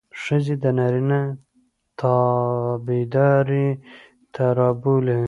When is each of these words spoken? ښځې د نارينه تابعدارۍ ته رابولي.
ښځې 0.21 0.55
د 0.63 0.65
نارينه 0.77 1.21
تابعدارۍ 1.99 3.67
ته 4.33 4.43
رابولي. 4.59 5.17